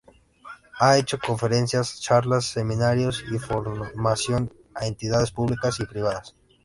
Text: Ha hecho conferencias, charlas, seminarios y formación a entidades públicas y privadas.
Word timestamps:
Ha 0.79 0.97
hecho 0.97 1.19
conferencias, 1.19 2.01
charlas, 2.01 2.45
seminarios 2.45 3.23
y 3.31 3.37
formación 3.37 4.51
a 4.73 4.87
entidades 4.87 5.29
públicas 5.29 5.79
y 5.79 5.85
privadas. 5.85 6.35